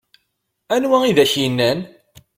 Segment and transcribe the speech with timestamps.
[0.75, 1.79] Anwa i ak-innan?